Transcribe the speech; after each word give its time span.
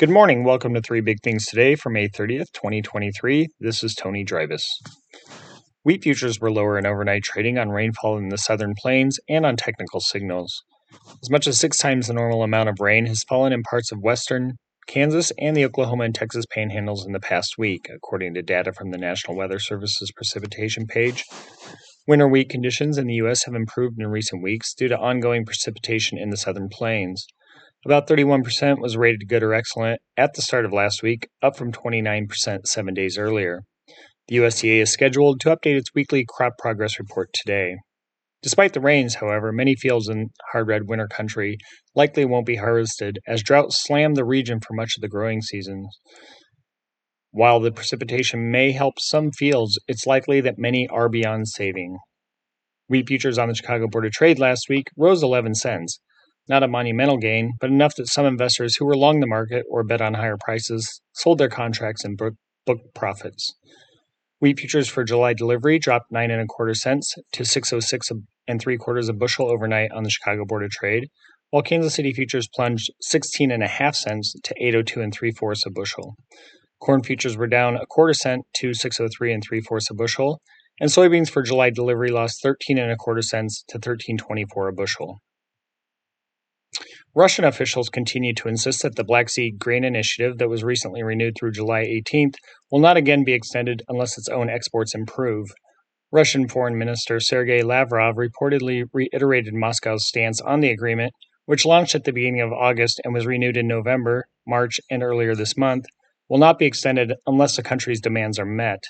Good 0.00 0.10
morning. 0.10 0.42
Welcome 0.42 0.74
to 0.74 0.80
Three 0.80 1.00
Big 1.00 1.18
Things 1.22 1.46
Today 1.46 1.76
for 1.76 1.88
May 1.88 2.08
30th, 2.08 2.50
2023. 2.52 3.46
This 3.60 3.84
is 3.84 3.94
Tony 3.94 4.24
Dreibus. 4.24 4.64
Wheat 5.84 6.02
futures 6.02 6.40
were 6.40 6.50
lower 6.50 6.76
in 6.76 6.84
overnight 6.84 7.22
trading 7.22 7.58
on 7.58 7.68
rainfall 7.68 8.18
in 8.18 8.28
the 8.28 8.36
southern 8.36 8.74
plains 8.76 9.20
and 9.28 9.46
on 9.46 9.54
technical 9.54 10.00
signals. 10.00 10.64
As 11.22 11.30
much 11.30 11.46
as 11.46 11.60
six 11.60 11.78
times 11.78 12.08
the 12.08 12.12
normal 12.12 12.42
amount 12.42 12.70
of 12.70 12.80
rain 12.80 13.06
has 13.06 13.22
fallen 13.22 13.52
in 13.52 13.62
parts 13.62 13.92
of 13.92 14.00
western 14.02 14.54
Kansas 14.88 15.30
and 15.38 15.56
the 15.56 15.64
Oklahoma 15.64 16.02
and 16.02 16.14
Texas 16.14 16.44
panhandles 16.44 17.06
in 17.06 17.12
the 17.12 17.20
past 17.20 17.54
week, 17.56 17.86
according 17.94 18.34
to 18.34 18.42
data 18.42 18.72
from 18.72 18.90
the 18.90 18.98
National 18.98 19.36
Weather 19.36 19.60
Service's 19.60 20.10
precipitation 20.10 20.88
page. 20.88 21.22
Winter 22.08 22.26
wheat 22.26 22.48
conditions 22.48 22.98
in 22.98 23.06
the 23.06 23.14
U.S. 23.14 23.44
have 23.44 23.54
improved 23.54 24.00
in 24.00 24.08
recent 24.08 24.42
weeks 24.42 24.74
due 24.74 24.88
to 24.88 24.98
ongoing 24.98 25.44
precipitation 25.44 26.18
in 26.18 26.30
the 26.30 26.36
southern 26.36 26.68
plains. 26.68 27.28
About 27.84 28.08
31% 28.08 28.78
was 28.78 28.96
rated 28.96 29.28
good 29.28 29.42
or 29.42 29.52
excellent 29.52 30.00
at 30.16 30.32
the 30.32 30.40
start 30.40 30.64
of 30.64 30.72
last 30.72 31.02
week, 31.02 31.28
up 31.42 31.54
from 31.54 31.70
29% 31.70 32.66
seven 32.66 32.94
days 32.94 33.18
earlier. 33.18 33.60
The 34.28 34.36
USDA 34.36 34.80
is 34.80 34.90
scheduled 34.90 35.40
to 35.40 35.54
update 35.54 35.76
its 35.76 35.92
weekly 35.94 36.24
crop 36.26 36.56
progress 36.56 36.98
report 36.98 37.28
today. 37.34 37.76
Despite 38.42 38.72
the 38.72 38.80
rains, 38.80 39.16
however, 39.16 39.52
many 39.52 39.74
fields 39.74 40.08
in 40.08 40.30
hard 40.52 40.68
red 40.68 40.88
winter 40.88 41.06
country 41.08 41.58
likely 41.94 42.24
won't 42.24 42.46
be 42.46 42.56
harvested 42.56 43.18
as 43.26 43.42
drought 43.42 43.74
slammed 43.74 44.16
the 44.16 44.24
region 44.24 44.60
for 44.60 44.72
much 44.72 44.96
of 44.96 45.02
the 45.02 45.08
growing 45.08 45.42
season. 45.42 45.86
While 47.32 47.60
the 47.60 47.72
precipitation 47.72 48.50
may 48.50 48.72
help 48.72 48.94
some 48.98 49.30
fields, 49.30 49.78
it's 49.88 50.06
likely 50.06 50.40
that 50.40 50.58
many 50.58 50.88
are 50.88 51.10
beyond 51.10 51.48
saving. 51.48 51.98
Wheat 52.88 53.08
futures 53.08 53.38
on 53.38 53.48
the 53.48 53.54
Chicago 53.54 53.88
Board 53.88 54.06
of 54.06 54.12
Trade 54.12 54.38
last 54.38 54.70
week 54.70 54.86
rose 54.96 55.22
11 55.22 55.54
cents, 55.56 56.00
not 56.48 56.62
a 56.62 56.68
monumental 56.68 57.16
gain, 57.16 57.54
but 57.60 57.70
enough 57.70 57.94
that 57.96 58.08
some 58.08 58.26
investors 58.26 58.76
who 58.76 58.84
were 58.84 58.96
long 58.96 59.20
the 59.20 59.26
market 59.26 59.64
or 59.70 59.82
bet 59.82 60.00
on 60.00 60.14
higher 60.14 60.36
prices 60.38 61.00
sold 61.12 61.38
their 61.38 61.48
contracts 61.48 62.04
and 62.04 62.18
booked 62.18 62.94
profits. 62.94 63.54
Wheat 64.40 64.58
futures 64.58 64.88
for 64.88 65.04
July 65.04 65.32
delivery 65.32 65.78
dropped 65.78 66.12
nine 66.12 66.30
and 66.30 66.42
a 66.42 66.46
quarter 66.46 66.74
cents 66.74 67.14
to 67.32 67.44
606 67.44 68.10
and 68.46 68.60
three 68.60 68.76
quarters 68.76 69.08
a 69.08 69.14
bushel 69.14 69.50
overnight 69.50 69.90
on 69.92 70.02
the 70.02 70.10
Chicago 70.10 70.44
Board 70.44 70.64
of 70.64 70.70
Trade, 70.70 71.08
while 71.50 71.62
Kansas 71.62 71.94
City 71.94 72.12
futures 72.12 72.48
plunged 72.52 72.90
16 73.00 73.50
and 73.50 73.62
a 73.62 73.68
half 73.68 73.94
cents 73.94 74.34
to 74.42 74.54
802 74.58 75.00
and 75.00 75.14
three 75.14 75.30
fourths 75.30 75.64
a 75.64 75.70
bushel. 75.70 76.16
Corn 76.80 77.02
futures 77.02 77.36
were 77.36 77.46
down 77.46 77.76
a 77.76 77.86
quarter 77.86 78.12
cent 78.12 78.42
to 78.56 78.74
603 78.74 79.32
and 79.32 79.42
three 79.42 79.60
fourths 79.60 79.88
a 79.90 79.94
bushel, 79.94 80.42
and 80.80 80.90
soybeans 80.90 81.30
for 81.30 81.42
July 81.42 81.70
delivery 81.70 82.10
lost 82.10 82.42
13 82.42 82.76
and 82.76 82.90
a 82.90 82.96
quarter 82.96 83.22
cents 83.22 83.64
to 83.68 83.76
1324 83.76 84.68
a 84.68 84.72
bushel. 84.72 85.20
Russian 87.16 87.44
officials 87.44 87.90
continue 87.90 88.34
to 88.34 88.48
insist 88.48 88.82
that 88.82 88.96
the 88.96 89.04
Black 89.04 89.28
Sea 89.28 89.52
Grain 89.52 89.84
Initiative, 89.84 90.38
that 90.38 90.48
was 90.48 90.64
recently 90.64 91.04
renewed 91.04 91.36
through 91.38 91.52
July 91.52 91.84
18th, 91.84 92.34
will 92.72 92.80
not 92.80 92.96
again 92.96 93.22
be 93.22 93.34
extended 93.34 93.82
unless 93.86 94.18
its 94.18 94.28
own 94.28 94.50
exports 94.50 94.96
improve. 94.96 95.46
Russian 96.10 96.48
Foreign 96.48 96.76
Minister 96.76 97.20
Sergei 97.20 97.62
Lavrov 97.62 98.16
reportedly 98.16 98.82
reiterated 98.92 99.54
Moscow's 99.54 100.08
stance 100.08 100.40
on 100.40 100.58
the 100.58 100.70
agreement, 100.70 101.12
which 101.46 101.64
launched 101.64 101.94
at 101.94 102.02
the 102.02 102.12
beginning 102.12 102.40
of 102.40 102.52
August 102.52 103.00
and 103.04 103.14
was 103.14 103.26
renewed 103.26 103.56
in 103.56 103.68
November, 103.68 104.24
March, 104.44 104.80
and 104.90 105.00
earlier 105.00 105.36
this 105.36 105.56
month, 105.56 105.84
will 106.28 106.38
not 106.38 106.58
be 106.58 106.66
extended 106.66 107.14
unless 107.28 107.54
the 107.54 107.62
country's 107.62 108.00
demands 108.00 108.40
are 108.40 108.44
met. 108.44 108.82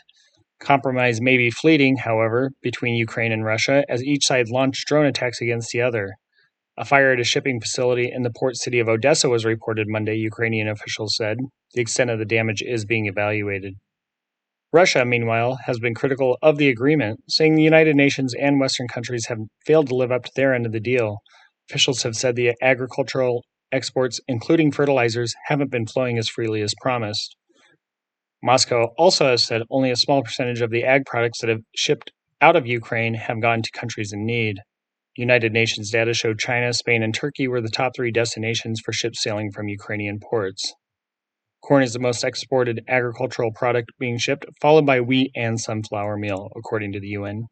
Compromise 0.60 1.20
may 1.20 1.36
be 1.36 1.50
fleeting, 1.50 1.98
however, 1.98 2.52
between 2.62 2.94
Ukraine 2.94 3.32
and 3.32 3.44
Russia 3.44 3.84
as 3.86 4.02
each 4.02 4.24
side 4.24 4.48
launched 4.48 4.86
drone 4.86 5.04
attacks 5.04 5.42
against 5.42 5.72
the 5.72 5.82
other. 5.82 6.14
A 6.76 6.84
fire 6.84 7.12
at 7.12 7.20
a 7.20 7.24
shipping 7.24 7.60
facility 7.60 8.10
in 8.10 8.22
the 8.22 8.32
port 8.36 8.56
city 8.56 8.80
of 8.80 8.88
Odessa 8.88 9.28
was 9.28 9.44
reported 9.44 9.86
Monday, 9.88 10.16
Ukrainian 10.16 10.68
officials 10.68 11.16
said. 11.16 11.38
The 11.74 11.80
extent 11.80 12.10
of 12.10 12.18
the 12.18 12.24
damage 12.24 12.62
is 12.62 12.84
being 12.84 13.06
evaluated. 13.06 13.74
Russia, 14.72 15.04
meanwhile, 15.04 15.56
has 15.66 15.78
been 15.78 15.94
critical 15.94 16.36
of 16.42 16.58
the 16.58 16.68
agreement, 16.68 17.20
saying 17.28 17.54
the 17.54 17.62
United 17.62 17.94
Nations 17.94 18.34
and 18.34 18.58
Western 18.58 18.88
countries 18.88 19.26
have 19.28 19.38
failed 19.64 19.86
to 19.88 19.94
live 19.94 20.10
up 20.10 20.24
to 20.24 20.32
their 20.34 20.52
end 20.52 20.66
of 20.66 20.72
the 20.72 20.80
deal. 20.80 21.18
Officials 21.70 22.02
have 22.02 22.16
said 22.16 22.34
the 22.34 22.54
agricultural 22.60 23.44
exports, 23.70 24.20
including 24.26 24.72
fertilizers, 24.72 25.32
haven't 25.46 25.70
been 25.70 25.86
flowing 25.86 26.18
as 26.18 26.28
freely 26.28 26.60
as 26.60 26.74
promised. 26.82 27.36
Moscow 28.42 28.88
also 28.98 29.26
has 29.26 29.44
said 29.44 29.62
only 29.70 29.92
a 29.92 29.96
small 29.96 30.24
percentage 30.24 30.60
of 30.60 30.70
the 30.70 30.82
ag 30.82 31.06
products 31.06 31.40
that 31.40 31.50
have 31.50 31.62
shipped 31.76 32.10
out 32.40 32.56
of 32.56 32.66
Ukraine 32.66 33.14
have 33.14 33.40
gone 33.40 33.62
to 33.62 33.70
countries 33.70 34.12
in 34.12 34.26
need. 34.26 34.58
United 35.16 35.52
Nations 35.52 35.90
data 35.90 36.12
showed 36.12 36.38
China, 36.38 36.72
Spain, 36.72 37.02
and 37.02 37.14
Turkey 37.14 37.46
were 37.46 37.60
the 37.60 37.68
top 37.68 37.92
three 37.94 38.10
destinations 38.10 38.80
for 38.84 38.92
ships 38.92 39.22
sailing 39.22 39.52
from 39.52 39.68
Ukrainian 39.68 40.18
ports. 40.18 40.74
Corn 41.62 41.82
is 41.82 41.92
the 41.92 42.00
most 42.00 42.24
exported 42.24 42.82
agricultural 42.88 43.52
product 43.52 43.92
being 43.98 44.18
shipped, 44.18 44.44
followed 44.60 44.84
by 44.84 45.00
wheat 45.00 45.30
and 45.36 45.60
sunflower 45.60 46.16
meal, 46.18 46.50
according 46.56 46.92
to 46.92 47.00
the 47.00 47.08
UN. 47.08 47.44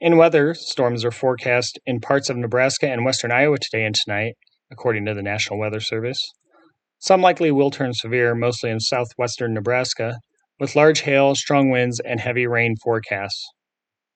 In 0.00 0.16
weather, 0.16 0.54
storms 0.54 1.04
are 1.04 1.10
forecast 1.10 1.78
in 1.84 2.00
parts 2.00 2.30
of 2.30 2.36
Nebraska 2.36 2.88
and 2.88 3.04
western 3.04 3.30
Iowa 3.30 3.58
today 3.58 3.84
and 3.84 3.94
tonight, 3.94 4.34
according 4.70 5.04
to 5.04 5.14
the 5.14 5.22
National 5.22 5.58
Weather 5.58 5.80
Service. 5.80 6.24
Some 6.98 7.20
likely 7.20 7.50
will 7.50 7.70
turn 7.70 7.92
severe, 7.92 8.34
mostly 8.34 8.70
in 8.70 8.80
southwestern 8.80 9.54
Nebraska, 9.54 10.18
with 10.58 10.74
large 10.74 11.00
hail, 11.00 11.34
strong 11.34 11.70
winds, 11.70 12.00
and 12.00 12.20
heavy 12.20 12.46
rain 12.46 12.74
forecasts. 12.82 13.46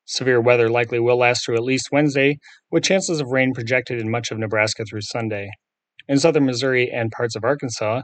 Severe 0.07 0.41
weather 0.41 0.69
likely 0.69 0.99
will 0.99 1.17
last 1.17 1.45
through 1.45 1.57
at 1.57 1.63
least 1.63 1.93
Wednesday, 1.93 2.39
with 2.71 2.83
chances 2.83 3.21
of 3.21 3.29
rain 3.29 3.55
projected 3.55 4.01
in 4.01 4.11
much 4.11 4.31
of 4.31 4.39
Nebraska 4.39 4.85
through 4.85 5.03
Sunday. 5.03 5.49
In 6.09 6.19
southern 6.19 6.45
Missouri 6.45 6.91
and 6.91 7.13
parts 7.13 7.37
of 7.37 7.45
Arkansas, 7.45 8.03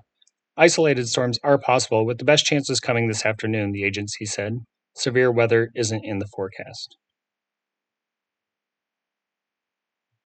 isolated 0.57 1.09
storms 1.09 1.39
are 1.43 1.59
possible, 1.59 2.07
with 2.07 2.19
the 2.19 2.25
best 2.25 2.45
chances 2.45 2.81
coming 2.81 3.09
this 3.09 3.27
afternoon, 3.27 3.73
the 3.73 3.85
agency 3.85 4.25
said. 4.25 4.59
Severe 4.95 5.31
weather 5.31 5.71
isn't 5.75 6.05
in 6.05 6.19
the 6.19 6.29
forecast. 6.35 6.97